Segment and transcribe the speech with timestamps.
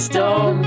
[0.00, 0.64] stone.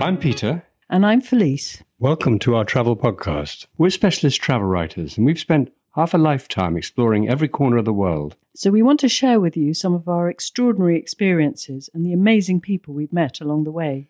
[0.00, 0.62] I'm Peter.
[0.88, 1.82] And I'm Felice.
[1.98, 3.66] Welcome to our travel podcast.
[3.76, 7.92] We're specialist travel writers, and we've spent half a lifetime exploring every corner of the
[7.92, 8.36] world.
[8.54, 12.60] So we want to share with you some of our extraordinary experiences and the amazing
[12.60, 14.06] people we've met along the way.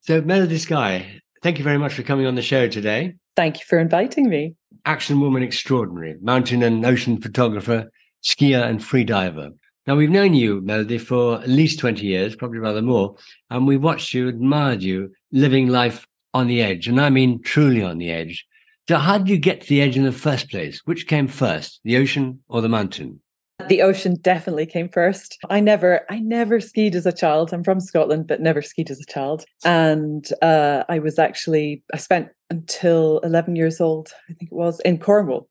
[0.00, 3.14] So, Melody Sky, thank you very much for coming on the show today.
[3.36, 4.56] Thank you for inviting me.
[4.84, 7.90] Action woman extraordinary, mountain and ocean photographer,
[8.24, 9.52] skier, and freediver.
[9.86, 13.16] Now, we've known you, Melody, for at least 20 years, probably rather more,
[13.50, 16.88] and we've watched you, admired you, living life on the edge.
[16.88, 18.46] And I mean truly on the edge.
[18.88, 20.80] So, how did you get to the edge in the first place?
[20.86, 23.20] Which came first, the ocean or the mountain?
[23.68, 25.38] The ocean definitely came first.
[25.48, 27.52] I never, I never skied as a child.
[27.52, 29.44] I'm from Scotland, but never skied as a child.
[29.64, 34.80] And uh, I was actually, I spent until 11 years old, I think it was,
[34.80, 35.48] in Cornwall.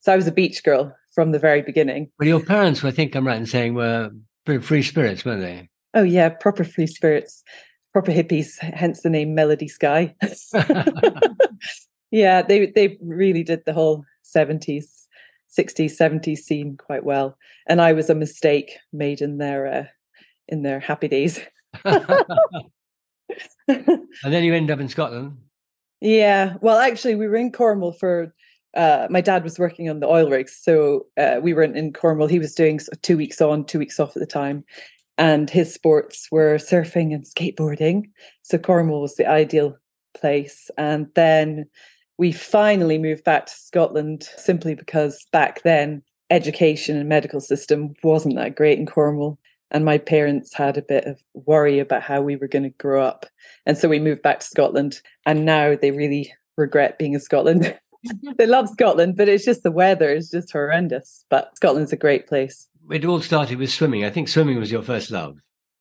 [0.00, 2.10] So I was a beach girl from the very beginning.
[2.20, 4.10] Well, your parents, I think I'm right in saying, were
[4.60, 5.68] free spirits, weren't they?
[5.94, 7.42] Oh yeah, proper free spirits,
[7.92, 8.58] proper hippies.
[8.58, 10.14] Hence the name Melody Sky.
[12.10, 15.06] yeah, they they really did the whole 70s
[15.56, 19.84] 60s 70s scene quite well and i was a mistake made in their uh,
[20.48, 21.40] in their happy days
[21.84, 22.00] and
[24.24, 25.36] then you end up in scotland
[26.00, 28.34] yeah well actually we were in cornwall for
[28.76, 31.92] uh, my dad was working on the oil rigs so uh, we were in, in
[31.92, 34.64] cornwall he was doing two weeks on two weeks off at the time
[35.18, 38.04] and his sports were surfing and skateboarding
[38.42, 39.76] so cornwall was the ideal
[40.14, 41.66] place and then
[42.18, 48.36] we finally moved back to Scotland simply because back then education and medical system wasn't
[48.36, 49.38] that great in Cornwall.
[49.70, 53.02] And my parents had a bit of worry about how we were going to grow
[53.02, 53.26] up.
[53.66, 55.00] And so we moved back to Scotland.
[55.26, 57.76] And now they really regret being in Scotland.
[58.38, 61.24] they love Scotland, but it's just the weather is just horrendous.
[61.30, 62.68] But Scotland's a great place.
[62.90, 64.04] It all started with swimming.
[64.04, 65.38] I think swimming was your first love.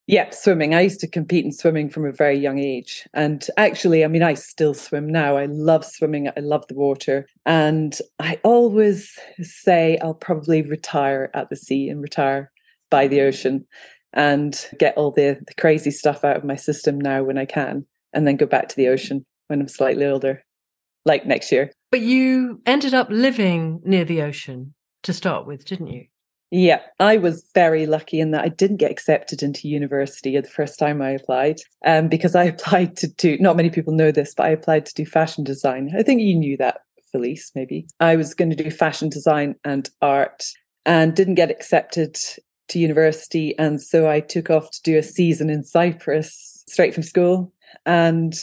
[0.08, 0.76] Yeah, swimming.
[0.76, 3.08] I used to compete in swimming from a very young age.
[3.16, 5.36] And actually, I mean, I still swim now.
[5.38, 6.30] I love swimming.
[6.30, 7.26] I love the water.
[7.46, 12.52] And I always say I'll probably retire at the sea and retire
[12.92, 13.66] by the ocean
[14.14, 17.86] and get all the, the crazy stuff out of my system now when I can,
[18.14, 20.45] and then go back to the ocean when I'm slightly older,
[21.06, 21.72] like next year.
[21.92, 24.74] But you ended up living near the ocean
[25.04, 26.08] to start with, didn't you?
[26.52, 30.78] Yeah, I was very lucky in that I didn't get accepted into university the first
[30.78, 33.38] time I applied, um, because I applied to do.
[33.40, 35.92] Not many people know this, but I applied to do fashion design.
[35.98, 37.52] I think you knew that, Felice.
[37.56, 40.44] Maybe I was going to do fashion design and art,
[40.86, 42.18] and didn't get accepted
[42.70, 47.04] to university, and so I took off to do a season in Cyprus straight from
[47.04, 47.52] school,
[47.86, 48.34] and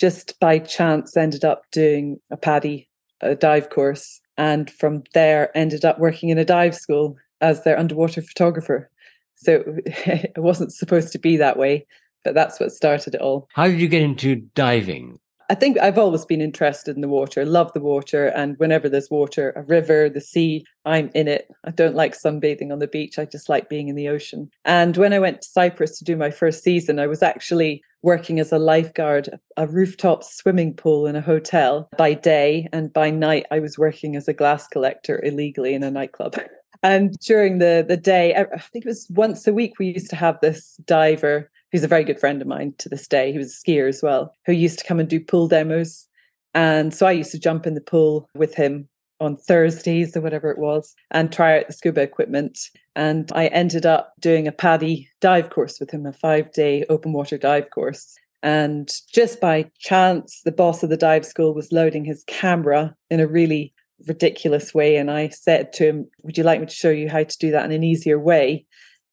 [0.00, 2.88] just by chance ended up doing a PADI,
[3.20, 7.78] a dive course, and from there ended up working in a dive school as their
[7.78, 8.90] underwater photographer.
[9.36, 11.86] So it wasn't supposed to be that way,
[12.24, 13.48] but that's what started it all.
[13.54, 15.18] How did you get into diving?
[15.50, 18.28] I think I've always been interested in the water, love the water.
[18.28, 21.48] And whenever there's water, a river, the sea, I'm in it.
[21.64, 23.18] I don't like sunbathing on the beach.
[23.18, 24.48] I just like being in the ocean.
[24.64, 28.40] And when I went to Cyprus to do my first season, I was actually working
[28.40, 32.68] as a lifeguard, a rooftop swimming pool in a hotel by day.
[32.72, 36.36] And by night, I was working as a glass collector illegally in a nightclub.
[36.82, 40.16] And during the the day, I think it was once a week, we used to
[40.16, 43.32] have this diver who's a very good friend of mine to this day.
[43.32, 46.08] He was a skier as well, who used to come and do pool demos.
[46.54, 48.88] And so I used to jump in the pool with him
[49.20, 52.58] on Thursdays or whatever it was and try out the scuba equipment.
[52.96, 57.12] And I ended up doing a PADI dive course with him, a five day open
[57.12, 58.16] water dive course.
[58.42, 63.20] And just by chance, the boss of the dive school was loading his camera in
[63.20, 63.74] a really
[64.08, 64.96] ridiculous way.
[64.96, 67.50] And I said to him, Would you like me to show you how to do
[67.50, 68.66] that in an easier way?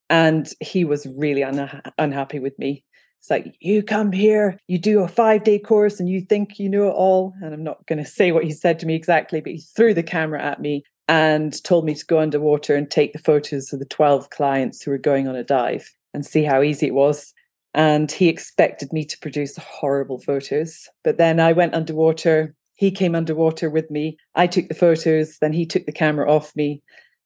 [0.09, 2.85] And he was really un- unhappy with me.
[3.19, 6.69] It's like, you come here, you do a five day course, and you think you
[6.69, 7.33] know it all.
[7.41, 9.93] And I'm not going to say what he said to me exactly, but he threw
[9.93, 13.79] the camera at me and told me to go underwater and take the photos of
[13.79, 17.33] the 12 clients who were going on a dive and see how easy it was.
[17.73, 20.89] And he expected me to produce horrible photos.
[21.03, 24.17] But then I went underwater he came underwater with me.
[24.35, 26.81] I took the photos, then he took the camera off me.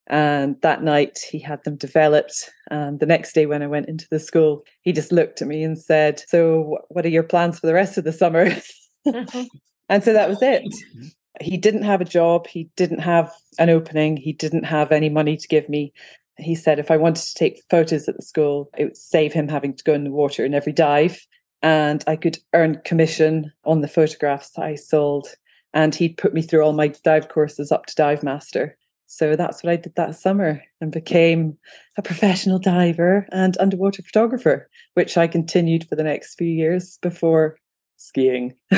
[0.07, 2.49] And that night he had them developed.
[2.69, 5.63] And the next day, when I went into the school, he just looked at me
[5.63, 8.47] and said, So, what are your plans for the rest of the summer?
[9.05, 9.45] Uh-huh.
[9.89, 10.63] and so that was it.
[10.63, 11.07] Mm-hmm.
[11.39, 15.37] He didn't have a job, he didn't have an opening, he didn't have any money
[15.37, 15.93] to give me.
[16.37, 19.47] He said if I wanted to take photos at the school, it would save him
[19.47, 21.25] having to go in the water in every dive
[21.61, 25.27] and I could earn commission on the photographs I sold
[25.73, 28.77] and he'd put me through all my dive courses up to dive master.
[29.11, 31.57] So that's what I did that summer and became
[31.97, 37.57] a professional diver and underwater photographer, which I continued for the next few years before
[37.97, 38.55] skiing.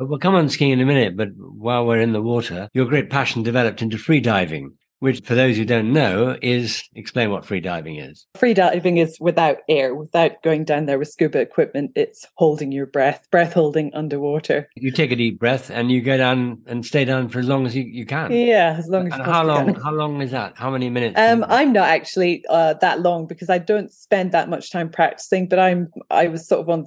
[0.00, 1.16] we'll come on skiing in a minute.
[1.16, 5.34] But while we're in the water, your great passion developed into free diving which for
[5.34, 8.26] those who don't know is explain what free diving is.
[8.36, 11.92] Free diving is without air, without going down there with scuba equipment.
[11.94, 14.68] It's holding your breath, breath holding underwater.
[14.74, 17.66] You take a deep breath and you go down and stay down for as long
[17.66, 18.32] as you, you can.
[18.32, 19.14] Yeah, as long as.
[19.14, 19.74] And how long?
[19.74, 19.82] Can.
[19.82, 20.54] How long is that?
[20.56, 21.18] How many minutes?
[21.18, 25.48] Um, I'm not actually uh, that long because I don't spend that much time practicing.
[25.48, 26.86] But I'm I was sort of on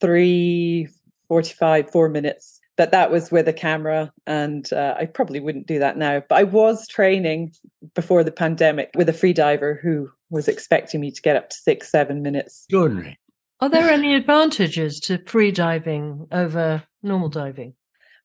[0.00, 0.88] three
[1.28, 5.78] forty-five, four minutes but that was with a camera and uh, i probably wouldn't do
[5.78, 6.22] that now.
[6.26, 7.52] But i was training
[7.94, 11.56] before the pandemic with a free diver who was expecting me to get up to
[11.56, 12.64] six seven minutes.
[12.64, 13.18] Extraordinary
[13.60, 17.74] are there any advantages to free diving over normal diving?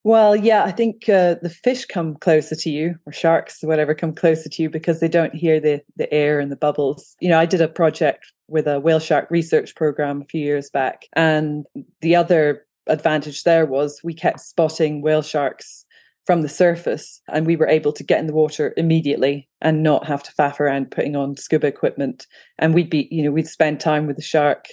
[0.06, 3.96] Well yeah i think uh, the fish come closer to you or sharks or whatever
[3.96, 7.16] come closer to you because they don't hear the the air and the bubbles.
[7.20, 10.70] You know i did a project with a whale shark research program a few years
[10.70, 11.66] back and
[12.02, 15.86] the other advantage there was we kept spotting whale sharks
[16.26, 20.08] from the surface and we were able to get in the water immediately and not
[20.08, 22.28] have to faff around putting on scuba equipment.
[22.58, 24.68] And we'd be you know we'd spend time with the shark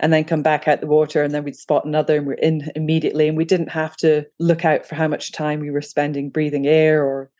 [0.00, 2.70] and then come back out the water and then we'd spot another and we're in
[2.74, 3.28] immediately.
[3.28, 6.66] And we didn't have to look out for how much time we were spending breathing
[6.66, 7.30] air or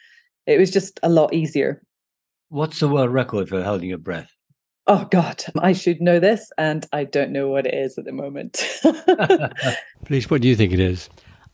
[0.47, 1.83] it was just a lot easier.
[2.51, 4.34] What's the world record for holding your breath
[4.87, 8.13] oh God, I should know this, and I don't know what it is at the
[8.13, 8.63] moment.
[10.05, 11.09] Please, what do you think it is?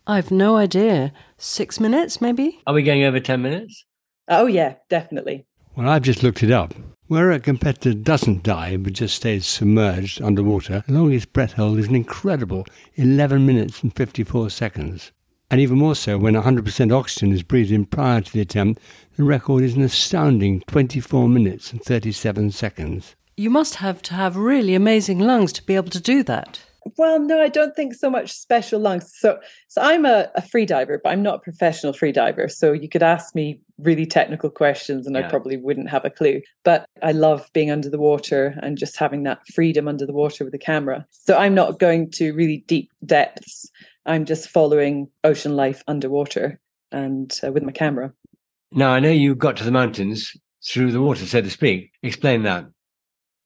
[0.06, 1.12] I've no idea.
[1.38, 2.60] Six minutes, maybe?
[2.66, 3.84] Are we going over 10 minutes?
[4.28, 5.46] Oh, yeah, definitely.
[5.76, 6.74] Well, I've just looked it up.
[7.06, 11.88] Where a competitor doesn't die but just stays submerged underwater, the longest breath hold is
[11.88, 15.10] an incredible 11 minutes and 54 seconds.
[15.50, 18.80] And even more so when 100% oxygen is breathed in prior to the attempt,
[19.16, 23.16] the record is an astounding 24 minutes and 37 seconds.
[23.40, 26.60] You must have to have really amazing lungs to be able to do that.
[26.98, 29.10] Well, no, I don't think so much special lungs.
[29.16, 32.48] So, so I'm a, a free diver, but I'm not a professional free diver.
[32.48, 35.26] So you could ask me really technical questions, and yeah.
[35.26, 36.42] I probably wouldn't have a clue.
[36.64, 40.44] But I love being under the water and just having that freedom under the water
[40.44, 41.06] with the camera.
[41.08, 43.70] So I'm not going to really deep depths.
[44.04, 46.60] I'm just following ocean life underwater
[46.92, 48.12] and uh, with my camera.
[48.70, 51.92] Now I know you got to the mountains through the water, so to speak.
[52.02, 52.66] Explain that.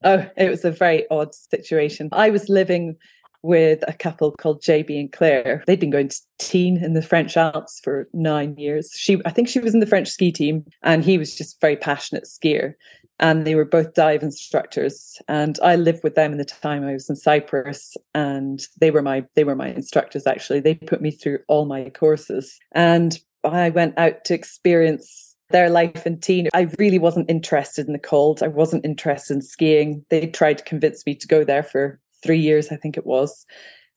[0.04, 2.10] Oh, it was a very odd situation.
[2.12, 2.96] I was living
[3.42, 5.62] with a couple called JB and Claire.
[5.66, 8.90] They'd been going to Tignes in the French Alps for nine years.
[8.94, 11.76] She, I think she was in the French ski team, and he was just very
[11.76, 12.74] passionate skier.
[13.20, 15.20] And they were both dive instructors.
[15.28, 19.02] And I lived with them in the time I was in Cyprus, and they were
[19.02, 20.26] my they were my instructors.
[20.26, 25.70] Actually, they put me through all my courses, and I went out to experience their
[25.70, 26.48] life in Tignes.
[26.54, 28.42] I really wasn't interested in the cold.
[28.42, 30.04] I wasn't interested in skiing.
[30.10, 33.46] They tried to convince me to go there for three years, I think it was.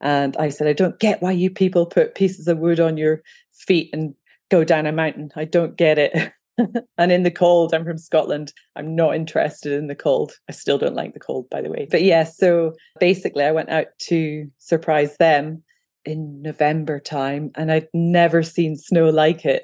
[0.02, 3.24] And I said, I don't get why you people put pieces of wood on your
[3.52, 4.14] feet and
[4.52, 5.32] go down a mountain.
[5.36, 6.32] I don't get it.
[6.98, 8.54] and in the cold, I'm from Scotland.
[8.76, 10.34] I'm not interested in the cold.
[10.50, 11.88] I still don't like the cold, by the way.
[11.90, 15.64] But yeah, so basically, I went out to surprise them
[16.06, 19.64] in November time, and I'd never seen snow like it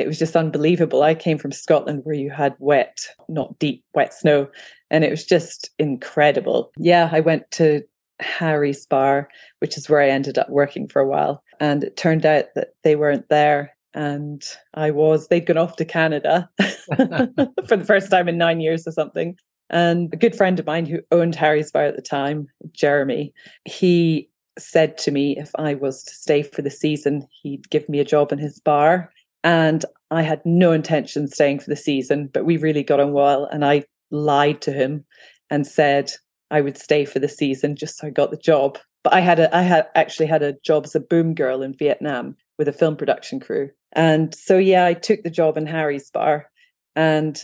[0.00, 1.02] it was just unbelievable.
[1.02, 4.48] I came from Scotland where you had wet, not deep, wet snow,
[4.90, 6.72] and it was just incredible.
[6.78, 7.82] Yeah, I went to
[8.20, 9.28] Harry's Bar,
[9.60, 12.74] which is where I ended up working for a while, and it turned out that
[12.82, 13.72] they weren't there.
[13.92, 14.42] And
[14.74, 18.92] I was, they'd gone off to Canada for the first time in nine years or
[18.92, 19.36] something.
[19.68, 23.32] And a good friend of mine who owned Harry's Bar at the time, Jeremy,
[23.64, 24.28] he
[24.58, 28.04] said to me if I was to stay for the season, he'd give me a
[28.04, 29.12] job in his bar.
[29.42, 33.44] And I had no intention staying for the season, but we really got on well.
[33.46, 35.04] And I lied to him
[35.50, 36.12] and said
[36.50, 38.78] I would stay for the season just so I got the job.
[39.02, 41.74] But I had a I had actually had a job as a boom girl in
[41.74, 43.70] Vietnam with a film production crew.
[43.92, 46.50] And so yeah, I took the job in Harry's bar.
[46.96, 47.40] And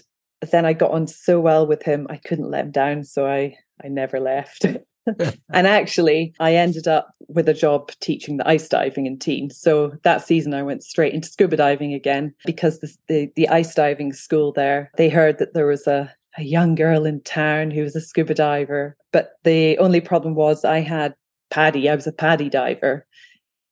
[0.50, 3.04] then I got on so well with him, I couldn't let him down.
[3.04, 4.66] So I I never left.
[5.52, 9.54] and actually, I ended up with a job teaching the ice diving in Tignes.
[9.54, 13.75] So that season, I went straight into scuba diving again because the, the, the ice
[13.75, 17.82] diving school there, they heard that there was a, a young girl in town who
[17.82, 18.96] was a scuba diver.
[19.12, 21.14] But the only problem was I had
[21.50, 23.06] PADI, I was a PADI diver.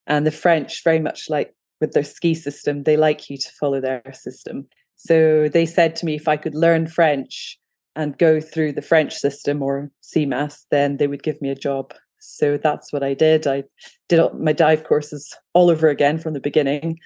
[0.06, 3.80] And the French, very much like with their ski system, they like you to follow
[3.80, 4.68] their system.
[4.96, 7.58] So they said to me if I could learn French,
[7.96, 11.94] and go through the French system or CMAS, then they would give me a job.
[12.18, 13.46] So that's what I did.
[13.46, 13.64] I
[14.08, 16.98] did my dive courses all over again from the beginning.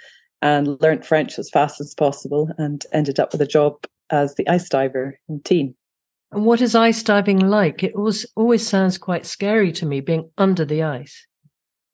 [0.42, 4.49] and learnt French as fast as possible and ended up with a job as the
[4.49, 5.75] ice diver in Tignes.
[6.30, 7.83] And what is ice diving like?
[7.83, 11.26] It always always sounds quite scary to me being under the ice.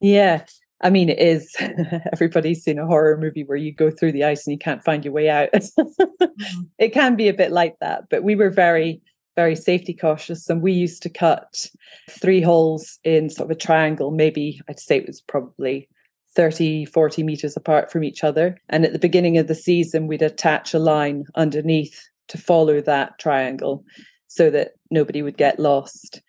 [0.00, 0.44] Yeah.
[0.84, 1.56] I mean, it is.
[2.12, 5.04] Everybody's seen a horror movie where you go through the ice and you can't find
[5.04, 5.50] your way out.
[5.52, 6.62] mm-hmm.
[6.78, 9.00] It can be a bit like that, but we were very,
[9.34, 10.48] very safety cautious.
[10.50, 11.70] And we used to cut
[12.10, 14.10] three holes in sort of a triangle.
[14.10, 15.88] Maybe I'd say it was probably
[16.34, 18.58] 30, 40 meters apart from each other.
[18.68, 21.98] And at the beginning of the season, we'd attach a line underneath
[22.28, 23.84] to follow that triangle
[24.26, 26.20] so that nobody would get lost.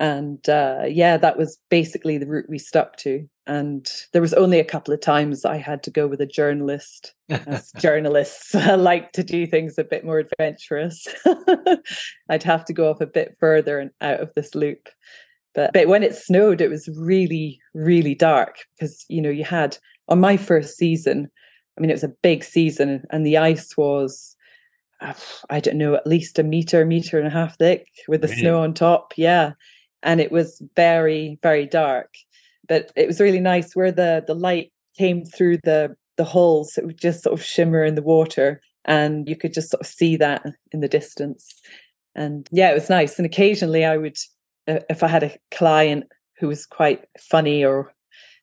[0.00, 3.28] And uh, yeah, that was basically the route we stuck to.
[3.46, 7.14] And there was only a couple of times I had to go with a journalist,
[7.28, 11.06] as journalists like to do things a bit more adventurous.
[12.28, 14.88] I'd have to go off a bit further and out of this loop.
[15.54, 19.78] But, but when it snowed, it was really, really dark because, you know, you had
[20.08, 21.28] on my first season,
[21.76, 24.36] I mean, it was a big season and the ice was
[25.00, 28.40] I don't know, at least a meter, meter and a half thick with the really?
[28.40, 29.14] snow on top.
[29.16, 29.52] Yeah.
[30.02, 32.14] And it was very, very dark.
[32.68, 36.76] But it was really nice where the the light came through the the holes.
[36.76, 39.86] It would just sort of shimmer in the water and you could just sort of
[39.86, 41.54] see that in the distance.
[42.14, 43.18] And yeah, it was nice.
[43.18, 44.16] And occasionally I would,
[44.66, 46.04] uh, if I had a client
[46.38, 47.92] who was quite funny or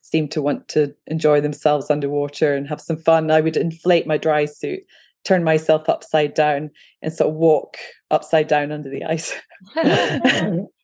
[0.02, 4.18] seemed to want to enjoy themselves underwater and have some fun, I would inflate my
[4.18, 4.84] dry suit
[5.26, 6.70] turn myself upside down
[7.02, 7.78] and sort of walk
[8.12, 9.34] upside down under the ice.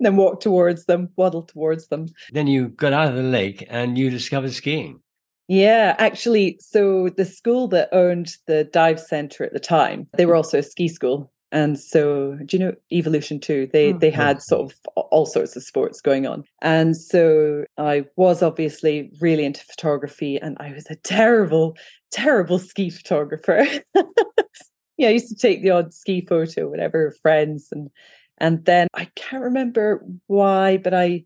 [0.00, 2.06] then walk towards them, waddle towards them.
[2.32, 5.00] Then you got out of the lake and you discovered skiing.
[5.48, 10.34] Yeah, actually, so the school that owned the dive center at the time, they were
[10.34, 11.32] also a ski school.
[11.52, 13.68] And so, do you know Evolution 2?
[13.72, 16.42] They oh, they had sort of all sorts of sports going on.
[16.60, 21.76] And so I was obviously really into photography and I was a terrible
[22.10, 23.64] terrible ski photographer.
[24.96, 27.90] yeah, I used to take the odd ski photo, whatever, friends and
[28.38, 31.24] and then I can't remember why, but I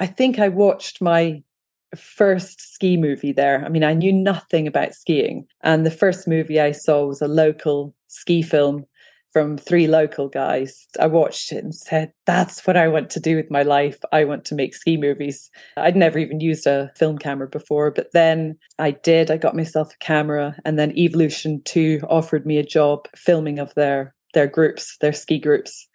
[0.00, 1.42] I think I watched my
[1.96, 3.64] first ski movie there.
[3.64, 5.46] I mean, I knew nothing about skiing.
[5.62, 8.84] And the first movie I saw was a local ski film
[9.32, 10.86] from three local guys.
[10.98, 13.98] I watched it and said, That's what I want to do with my life.
[14.12, 15.50] I want to make ski movies.
[15.76, 19.30] I'd never even used a film camera before, but then I did.
[19.30, 23.74] I got myself a camera, and then Evolution 2 offered me a job filming of
[23.74, 25.88] their their groups, their ski groups.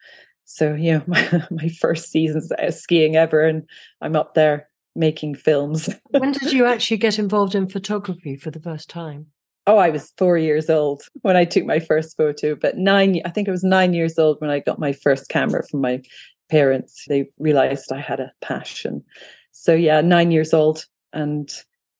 [0.45, 3.63] So, yeah, my, my first season's skiing ever, and
[4.01, 5.89] I'm up there making films.
[6.11, 9.27] when did you actually get involved in photography for the first time?
[9.67, 13.29] oh, I was four years old when I took my first photo, but nine, I
[13.29, 16.01] think I was nine years old when I got my first camera from my
[16.49, 17.05] parents.
[17.07, 19.03] They realized I had a passion.
[19.51, 20.85] So, yeah, nine years old.
[21.13, 21.51] And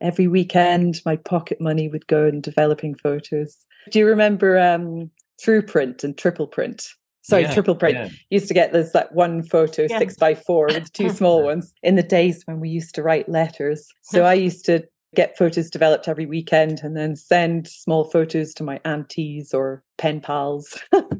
[0.01, 3.65] every weekend, my pocket money would go in developing photos.
[3.91, 5.09] Do you remember um,
[5.41, 6.89] through print and triple print?
[7.23, 7.95] Sorry, yeah, triple print.
[7.95, 8.09] Yeah.
[8.29, 9.97] Used to get this like one photo, yeah.
[9.97, 13.29] six by four, with two small ones in the days when we used to write
[13.29, 13.87] letters.
[14.01, 14.83] So I used to
[15.15, 20.19] get photos developed every weekend and then send small photos to my aunties or pen
[20.19, 20.77] pals.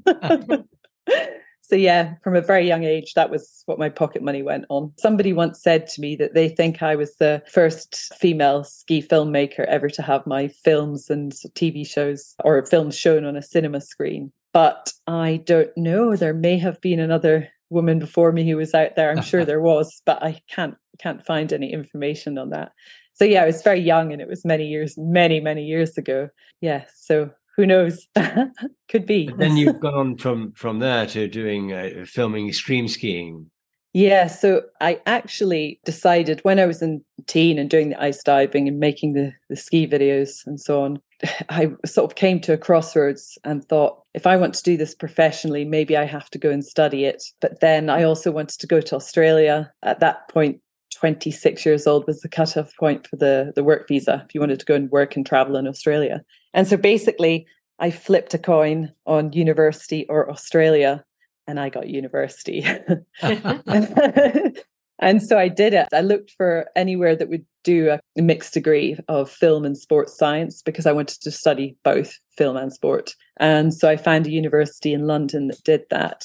[1.62, 4.92] so yeah, from a very young age, that was what my pocket money went on.
[4.98, 9.66] Somebody once said to me that they think I was the first female ski filmmaker
[9.66, 14.34] ever to have my films and TV shows or films shown on a cinema screen.
[14.54, 16.16] But I don't know.
[16.16, 19.12] There may have been another woman before me who was out there.
[19.12, 22.72] I'm sure there was, but I can't can't find any information on that
[23.14, 26.30] so yeah, I was very young and it was many years, many, many years ago.
[26.62, 26.86] Yeah.
[26.96, 28.08] So who knows?
[28.90, 29.30] Could be.
[29.38, 33.50] Then you've gone from from there to doing uh, filming extreme skiing.
[33.94, 38.68] Yeah, so I actually decided when I was in Tignes and doing the ice diving
[38.68, 41.00] and making the, the ski videos and so on,
[41.50, 44.96] I sort of came to a crossroads and thought, if I want to do this
[44.96, 47.24] professionally, maybe I have to go and study it.
[47.40, 49.72] But then I also wanted to go to Australia.
[49.84, 50.60] At that point,
[50.96, 54.60] 26 years old was the cutoff point for the, the work visa if you wanted
[54.60, 56.24] to go and work and travel in Australia.
[56.56, 57.46] And so basically,
[57.80, 61.04] I flipped a coin on university or Australia,
[61.48, 62.64] and I got university.
[63.22, 65.88] and so I did it.
[65.94, 70.62] I looked for anywhere that would do a mixed degree of film and sports science
[70.62, 73.16] because I wanted to study both film and sport.
[73.38, 76.24] And so I found a university in London that did that.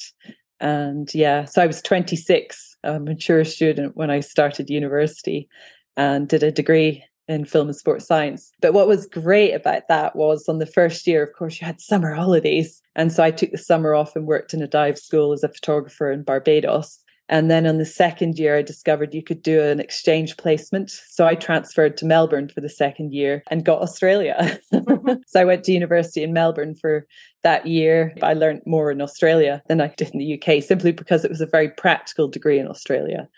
[0.59, 5.47] And yeah, so I was 26, a mature student when I started university
[5.95, 8.51] and did a degree in film and sports science.
[8.59, 11.79] But what was great about that was on the first year, of course, you had
[11.79, 12.81] summer holidays.
[12.95, 15.49] And so I took the summer off and worked in a dive school as a
[15.49, 16.99] photographer in Barbados.
[17.31, 20.89] And then on the second year, I discovered you could do an exchange placement.
[20.89, 24.59] So I transferred to Melbourne for the second year and got Australia.
[24.73, 25.21] Mm-hmm.
[25.27, 27.05] so I went to university in Melbourne for
[27.43, 28.15] that year.
[28.23, 31.41] I learned more in Australia than I did in the UK simply because it was
[31.41, 33.29] a very practical degree in Australia.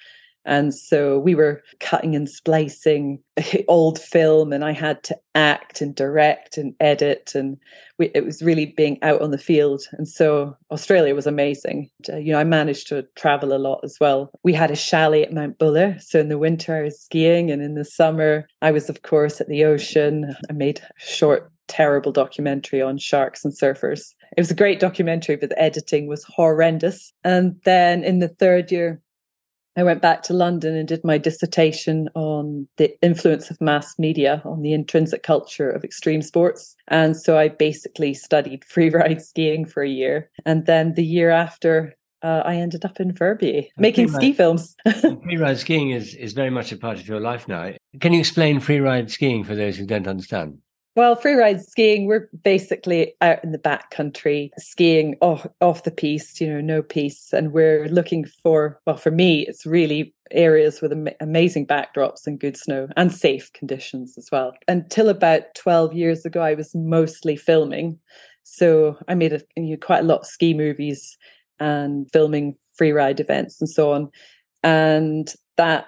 [0.45, 3.19] And so we were cutting and splicing
[3.67, 7.33] old film, and I had to act and direct and edit.
[7.35, 7.57] And
[7.97, 9.83] we, it was really being out on the field.
[9.93, 11.89] And so Australia was amazing.
[12.09, 14.31] Uh, you know, I managed to travel a lot as well.
[14.43, 15.97] We had a chalet at Mount Buller.
[15.99, 19.39] So in the winter, I was skiing, and in the summer, I was, of course,
[19.39, 20.35] at the ocean.
[20.49, 24.13] I made a short terrible documentary on sharks and surfers.
[24.35, 27.13] It was a great documentary, but the editing was horrendous.
[27.23, 29.01] And then in the third year,
[29.77, 34.41] I went back to London and did my dissertation on the influence of mass media
[34.43, 36.75] on the intrinsic culture of extreme sports.
[36.89, 40.29] And so I basically studied freeride skiing for a year.
[40.45, 44.75] And then the year after, uh, I ended up in Verbier making freeride, ski films.
[44.87, 47.71] freeride skiing is, is very much a part of your life now.
[47.99, 50.59] Can you explain freeride skiing for those who don't understand?
[50.95, 56.51] Well, freeride skiing, we're basically out in the backcountry skiing off, off the piste, you
[56.51, 57.31] know, no piste.
[57.31, 62.41] And we're looking for, well, for me, it's really areas with am- amazing backdrops and
[62.41, 64.51] good snow and safe conditions as well.
[64.67, 67.97] Until about 12 years ago, I was mostly filming.
[68.43, 71.17] So I made a, you know, quite a lot of ski movies
[71.57, 74.09] and filming freeride events and so on.
[74.61, 75.85] And that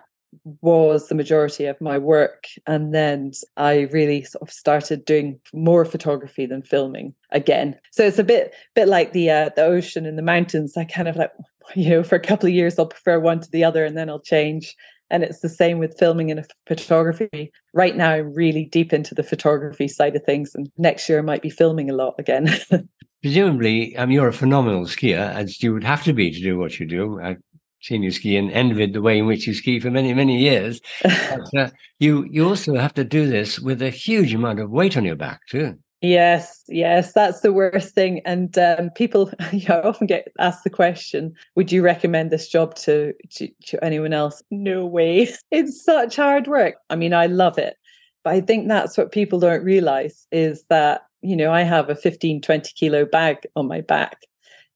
[0.62, 2.46] was the majority of my work.
[2.68, 7.80] And then I really sort of started doing more photography than filming again.
[7.92, 10.78] So it's a bit bit like the uh, the ocean and the mountains.
[10.78, 11.32] I kind of like
[11.76, 14.10] you know for a couple of years I'll prefer one to the other, and then
[14.10, 14.76] I'll change.
[15.10, 17.52] And it's the same with filming and photography.
[17.74, 21.22] Right now, I'm really deep into the photography side of things, and next year I
[21.22, 22.50] might be filming a lot again.
[23.22, 26.80] Presumably, um, you're a phenomenal skier, as you would have to be to do what
[26.80, 27.22] you do.
[27.22, 27.38] I
[27.84, 30.82] seen you ski and envied the way in which you ski for many, many years.
[31.04, 34.98] but, uh, you you also have to do this with a huge amount of weight
[34.98, 35.78] on your back too.
[36.02, 38.20] Yes, yes, that's the worst thing.
[38.26, 42.76] And um, people, you know, often get asked the question, "Would you recommend this job
[42.76, 45.30] to, to to anyone else?" No way.
[45.52, 46.76] It's such hard work.
[46.90, 47.78] I mean, I love it,
[48.24, 51.96] but I think that's what people don't realize is that you know I have a
[51.96, 54.18] 15, 20 kilo bag on my back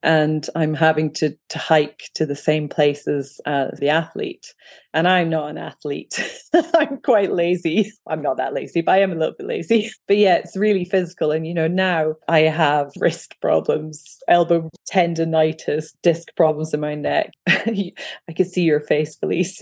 [0.03, 4.53] and I'm having to to hike to the same places as the athlete.
[4.97, 6.19] And I'm not an athlete.
[6.73, 7.91] I'm quite lazy.
[8.07, 9.91] I'm not that lazy, but I am a little bit lazy.
[10.07, 11.31] But yeah, it's really physical.
[11.31, 17.31] And you know, now I have wrist problems, elbow tendonitis, disc problems in my neck.
[17.47, 17.93] I
[18.35, 19.61] can see your face, Felice.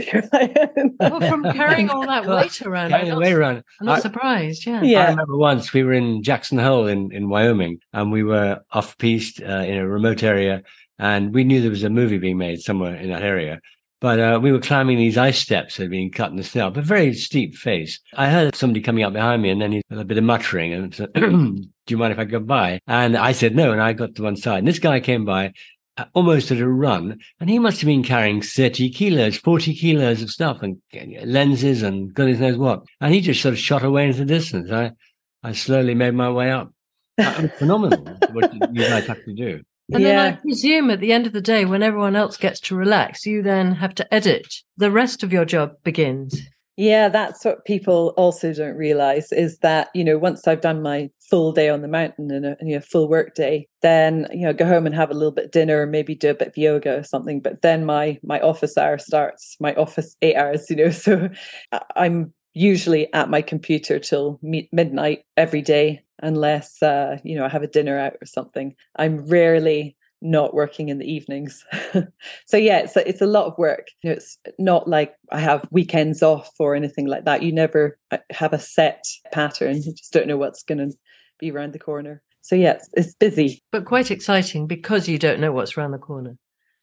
[0.99, 2.91] well, from carrying all that weight around.
[2.91, 3.63] Carrying the weight around.
[3.81, 4.65] I'm not I, surprised.
[4.65, 4.83] Yeah.
[4.83, 5.05] yeah.
[5.05, 8.97] I remember once we were in Jackson Hole in, in Wyoming and we were off
[8.99, 10.61] piste uh, in a remote area
[10.99, 13.59] and we knew there was a movie being made somewhere in that area.
[14.05, 16.69] But uh, we were climbing these ice steps that had been cut in the snow,
[16.69, 17.99] but very steep face.
[18.13, 20.73] I heard somebody coming up behind me and then he had a bit of muttering
[20.73, 22.81] and said, do you mind if I go by?
[22.85, 24.59] And I said no, and I got to one side.
[24.59, 25.53] And this guy came by
[25.97, 30.21] uh, almost at a run, and he must have been carrying 30 kilos, 40 kilos
[30.21, 30.79] of stuff and
[31.25, 32.83] lenses and goodness knows what.
[33.01, 34.71] And he just sort of shot away into the distance.
[34.71, 34.91] I,
[35.41, 36.71] I slowly made my way up.
[37.17, 39.63] That was phenomenal what you guys have to do.
[39.91, 40.09] And yeah.
[40.09, 43.25] then I presume at the end of the day, when everyone else gets to relax,
[43.25, 44.47] you then have to edit.
[44.77, 46.41] The rest of your job begins.
[46.77, 51.09] Yeah, that's what people also don't realize is that, you know, once I've done my
[51.29, 54.51] full day on the mountain and a you know, full work day, then, you know,
[54.51, 56.97] go home and have a little bit of dinner, maybe do a bit of yoga
[56.97, 57.39] or something.
[57.39, 60.89] But then my my office hour starts, my office eight hours, you know.
[60.91, 61.29] So
[61.95, 67.61] I'm usually at my computer till midnight every day unless uh, you know I have
[67.61, 68.75] a dinner out or something.
[68.95, 71.63] I'm rarely not working in the evenings.
[72.47, 73.89] so yeah, it's a, it's a lot of work.
[74.01, 77.43] You know, it's not like I have weekends off or anything like that.
[77.43, 79.83] You never uh, have a set pattern.
[79.83, 80.97] You just don't know what's going to
[81.37, 82.23] be around the corner.
[82.41, 85.97] So yeah, it's, it's busy, but quite exciting because you don't know what's around the
[85.97, 86.37] corner.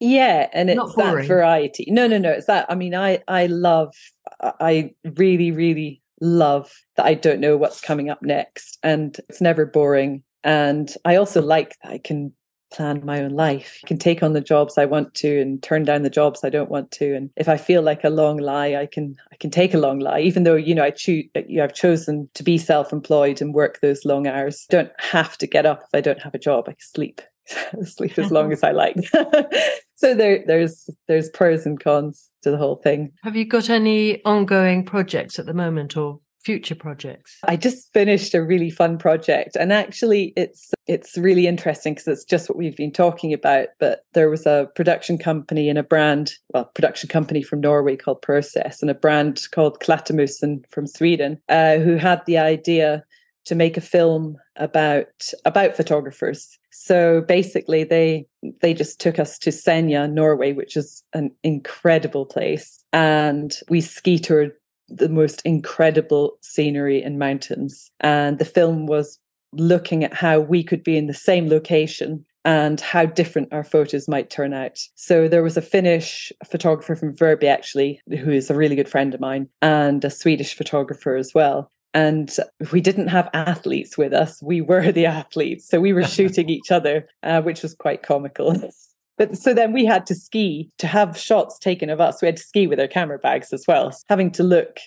[0.04, 1.86] Yeah, and it's that variety.
[1.88, 2.30] No, no, no.
[2.30, 2.66] It's that.
[2.68, 3.94] I mean, I I love.
[4.40, 8.78] I really, really love that I don't know what's coming up next.
[8.82, 10.24] And it's never boring.
[10.42, 12.32] And I also like that I can
[12.72, 13.78] plan my own life.
[13.84, 16.48] I can take on the jobs I want to and turn down the jobs I
[16.48, 17.14] don't want to.
[17.14, 20.00] And if I feel like a long lie, I can I can take a long
[20.00, 23.54] lie, even though you know I choose you know, I've chosen to be self-employed and
[23.54, 24.66] work those long hours.
[24.68, 26.64] Don't have to get up if I don't have a job.
[26.66, 27.20] I can sleep.
[27.84, 28.96] sleep as long as I like.
[29.94, 33.12] so there, there's there's pros and cons to the whole thing.
[33.22, 37.38] Have you got any ongoing projects at the moment or future projects?
[37.44, 42.24] I just finished a really fun project and actually it's it's really interesting because it's
[42.24, 46.32] just what we've been talking about but there was a production company and a brand
[46.52, 51.76] well production company from Norway called Process and a brand called Klättermusen from Sweden uh,
[51.76, 53.04] who had the idea
[53.44, 56.58] to make a film about about photographers.
[56.70, 58.26] So basically they
[58.60, 62.84] they just took us to Senja, Norway, which is an incredible place.
[62.92, 64.52] And we ski toured
[64.88, 67.90] the most incredible scenery and mountains.
[68.00, 69.18] And the film was
[69.52, 74.08] looking at how we could be in the same location and how different our photos
[74.08, 74.78] might turn out.
[74.96, 79.14] So there was a Finnish photographer from Verbier actually, who is a really good friend
[79.14, 81.70] of mine, and a Swedish photographer as well.
[81.94, 82.34] And
[82.72, 84.42] we didn't have athletes with us.
[84.42, 85.68] We were the athletes.
[85.68, 88.56] So we were shooting each other, uh, which was quite comical.
[89.18, 92.22] But so then we had to ski to have shots taken of us.
[92.22, 94.78] We had to ski with our camera bags as well, having to look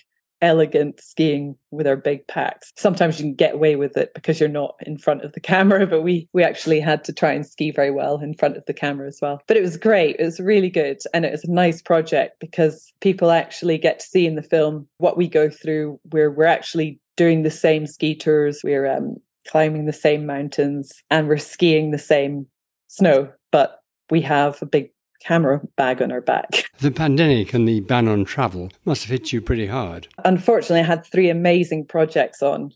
[0.46, 2.72] elegant skiing with our big packs.
[2.76, 5.86] Sometimes you can get away with it because you're not in front of the camera,
[5.86, 8.72] but we we actually had to try and ski very well in front of the
[8.72, 9.42] camera as well.
[9.48, 10.16] But it was great.
[10.18, 14.06] It was really good and it was a nice project because people actually get to
[14.06, 18.14] see in the film what we go through where we're actually doing the same ski
[18.14, 19.16] tours, we're um,
[19.48, 22.46] climbing the same mountains and we're skiing the same
[22.88, 23.80] snow, but
[24.10, 24.90] we have a big
[25.26, 26.70] camera bag on her back.
[26.78, 30.08] The pandemic and the ban on travel must have hit you pretty hard.
[30.26, 32.72] Unfortunately, I had three amazing projects on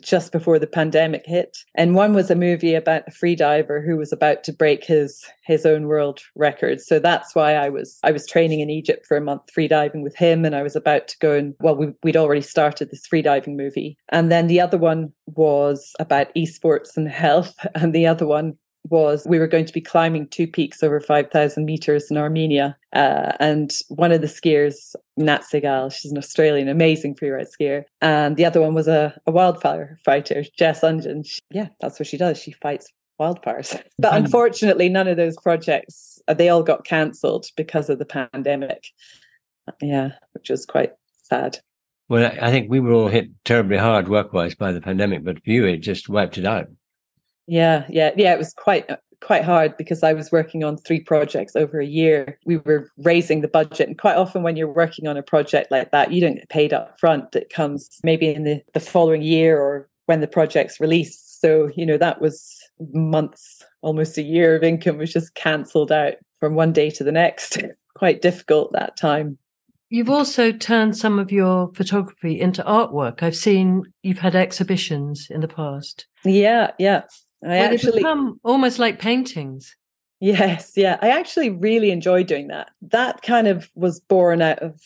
[0.00, 4.12] just before the pandemic hit and one was a movie about a freediver who was
[4.12, 8.24] about to break his his own world record so that's why i was i was
[8.28, 11.32] training in egypt for a month freediving with him and i was about to go
[11.32, 15.96] and well we, we'd already started this freediving movie and then the other one was
[15.98, 18.56] about esports and health and the other one
[18.88, 22.76] was we were going to be climbing two peaks over 5,000 meters in Armenia.
[22.92, 27.84] Uh, and one of the skiers, Nat Segal, she's an Australian, amazing freeride skier.
[28.00, 31.28] And the other one was a, a wildfire fighter, Jess Ungen.
[31.50, 32.38] Yeah, that's what she does.
[32.38, 32.90] She fights
[33.20, 33.80] wildfires.
[33.98, 38.86] But unfortunately, none of those projects, uh, they all got cancelled because of the pandemic.
[39.82, 41.58] Yeah, which was quite sad.
[42.08, 45.44] Well, I think we were all hit terribly hard work wise by the pandemic, but
[45.44, 46.66] for you, it just wiped it out.
[47.50, 48.32] Yeah, yeah, yeah.
[48.32, 51.84] It was quite uh, quite hard because I was working on three projects over a
[51.84, 52.38] year.
[52.46, 55.90] We were raising the budget, and quite often when you're working on a project like
[55.90, 57.34] that, you don't get paid up front.
[57.34, 61.40] It comes maybe in the the following year or when the project's released.
[61.40, 62.56] So you know that was
[62.92, 67.12] months, almost a year of income was just cancelled out from one day to the
[67.12, 67.58] next.
[67.96, 69.38] quite difficult that time.
[69.88, 73.24] You've also turned some of your photography into artwork.
[73.24, 76.06] I've seen you've had exhibitions in the past.
[76.24, 77.02] Yeah, yeah.
[77.44, 79.76] I well, actually become almost like paintings.
[80.20, 80.98] Yes, yeah.
[81.00, 82.70] I actually really enjoy doing that.
[82.82, 84.78] That kind of was born out of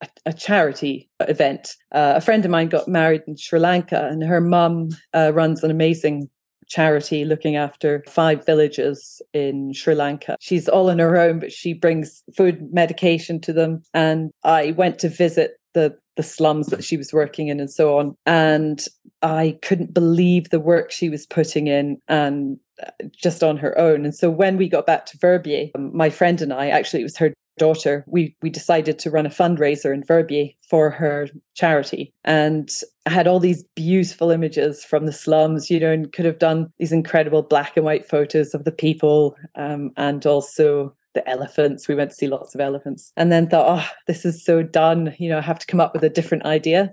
[0.00, 1.74] a, a charity event.
[1.92, 5.62] Uh, a friend of mine got married in Sri Lanka, and her mum uh, runs
[5.62, 6.30] an amazing
[6.70, 10.36] charity looking after five villages in Sri Lanka.
[10.40, 13.82] She's all on her own, but she brings food, medication to them.
[13.92, 17.98] And I went to visit the the slums that she was working in and so
[17.98, 18.14] on.
[18.26, 18.84] And
[19.22, 24.04] I couldn't believe the work she was putting in and uh, just on her own.
[24.04, 27.04] And so when we got back to Verbier, um, my friend and I, actually, it
[27.04, 32.10] was her daughter, we we decided to run a fundraiser in Verbier for her charity,
[32.24, 32.70] and
[33.06, 36.72] I had all these beautiful images from the slums, you know, and could have done
[36.78, 41.88] these incredible black and white photos of the people, um, and also the elephants.
[41.88, 45.14] We went to see lots of elephants and then thought, oh, this is so done.
[45.18, 46.90] You know, I have to come up with a different idea.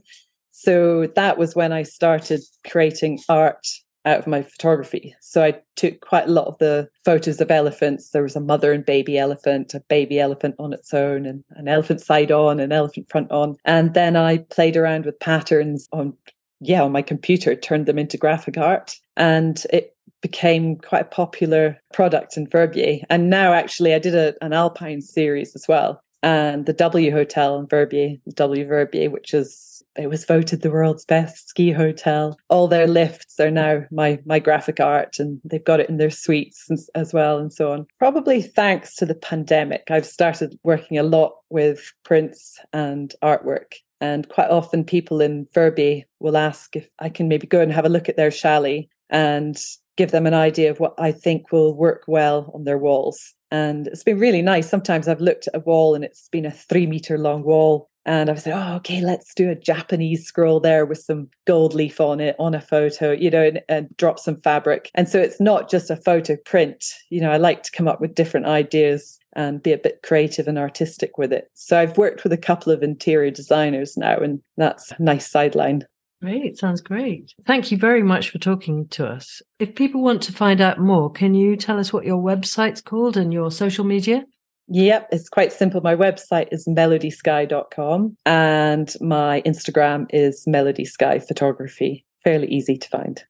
[0.51, 3.67] So that was when I started creating art
[4.05, 5.13] out of my photography.
[5.19, 8.09] So I took quite a lot of the photos of elephants.
[8.09, 11.67] There was a mother and baby elephant, a baby elephant on its own, and an
[11.67, 13.57] elephant side on, an elephant front on.
[13.65, 16.13] And then I played around with patterns on,
[16.61, 18.95] yeah, on my computer, turned them into graphic art.
[19.17, 19.96] And it
[20.27, 22.99] became quite a popular product in Verbier.
[23.09, 26.01] And now, actually, I did a, an Alpine series as well.
[26.21, 31.05] And the W Hotel in Verbier, W Verbier, which is it was voted the world's
[31.05, 32.37] best ski hotel.
[32.49, 36.09] All their lifts are now my my graphic art, and they've got it in their
[36.09, 37.85] suites as well, and so on.
[37.99, 43.75] Probably thanks to the pandemic, I've started working a lot with prints and artwork.
[44.01, 47.85] And quite often, people in Verbier will ask if I can maybe go and have
[47.85, 49.57] a look at their chalet and
[49.97, 53.33] give them an idea of what I think will work well on their walls.
[53.51, 54.69] And it's been really nice.
[54.69, 58.29] Sometimes I've looked at a wall and it's been a three meter long wall And
[58.29, 61.99] I was like, oh, okay, let's do a Japanese scroll there with some gold leaf
[61.99, 64.89] on it on a photo, you know, and, and drop some fabric.
[64.95, 66.85] And so it's not just a photo print.
[67.09, 70.47] You know, I like to come up with different ideas and be a bit creative
[70.47, 71.51] and artistic with it.
[71.53, 75.83] So I've worked with a couple of interior designers now, and that's a nice sideline.
[76.21, 77.33] Great, sounds great.
[77.45, 79.41] Thank you very much for talking to us.
[79.59, 83.17] If people want to find out more, can you tell us what your website's called
[83.17, 84.25] and your social media?
[84.69, 85.79] Yep, it's quite simple.
[85.81, 92.05] My website is melodysky.com and my Instagram is Melody Sky Photography.
[92.23, 93.23] Fairly easy to find.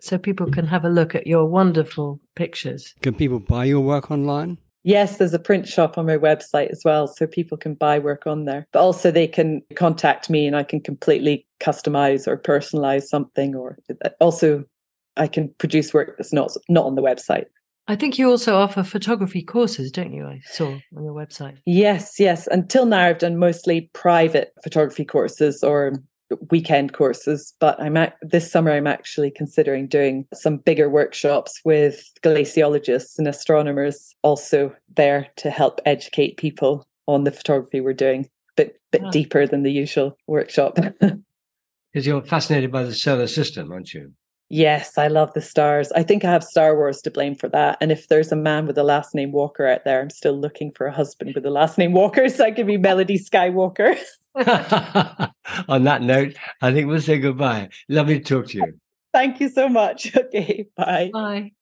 [0.00, 2.94] So people can have a look at your wonderful pictures.
[3.02, 4.58] Can people buy your work online?
[4.88, 8.26] Yes, there's a print shop on my website as well, so people can buy work
[8.26, 8.66] on there.
[8.72, 13.54] But also, they can contact me and I can completely customize or personalize something.
[13.54, 14.64] Or uh, also,
[15.18, 17.44] I can produce work that's not not on the website.
[17.86, 20.26] I think you also offer photography courses, don't you?
[20.26, 21.58] I saw on your website.
[21.66, 22.48] Yes, yes.
[22.50, 25.98] Until now, I've done mostly private photography courses or
[26.50, 32.10] weekend courses, but I'm at, this summer I'm actually considering doing some bigger workshops with
[32.22, 38.74] glaciologists and astronomers also there to help educate people on the photography we're doing, but
[38.92, 39.08] bit wow.
[39.08, 39.10] Ah.
[39.10, 40.78] deeper than the usual workshop.
[41.92, 44.12] Because you're fascinated by the solar system, aren't you?
[44.50, 45.92] Yes, I love the stars.
[45.92, 47.76] I think I have Star Wars to blame for that.
[47.80, 50.70] And if there's a man with the last name Walker out there, I'm still looking
[50.72, 53.98] for a husband with the last name Walker, so I can be Melody Skywalker.
[55.68, 57.70] On that note, I think we'll say goodbye.
[57.88, 58.74] Lovely to talk to you.
[59.12, 60.14] Thank you so much.
[60.16, 61.10] Okay, bye.
[61.12, 61.52] Bye.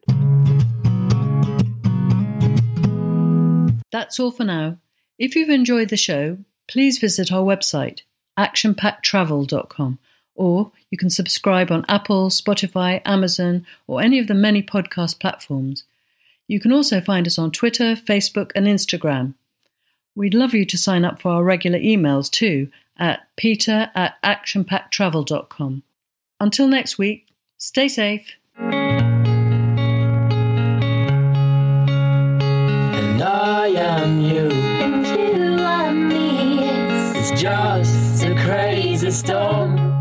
[3.92, 4.78] That's all for now.
[5.18, 8.00] If you've enjoyed the show, please visit our website,
[8.38, 9.98] actionpacktravel.com,
[10.34, 15.84] or you can subscribe on Apple, Spotify, Amazon, or any of the many podcast platforms.
[16.48, 19.34] You can also find us on Twitter, Facebook, and Instagram.
[20.14, 25.82] We'd love you to sign up for our regular emails too at peter at actionpacktravel.com.
[26.38, 27.28] Until next week,
[27.58, 28.32] stay safe.
[33.06, 34.50] And I am you.
[34.50, 36.58] And you are me.
[37.18, 39.95] It's just a crazy storm.